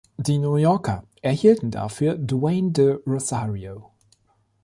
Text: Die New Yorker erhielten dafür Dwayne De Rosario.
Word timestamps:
Die 0.17 0.39
New 0.39 0.55
Yorker 0.57 1.03
erhielten 1.21 1.69
dafür 1.69 2.17
Dwayne 2.17 2.71
De 2.71 2.97
Rosario. 3.05 3.91